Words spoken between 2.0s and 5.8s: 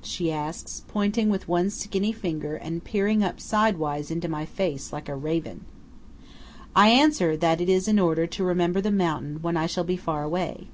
finger, and peering up sidewise into my face, like a raven.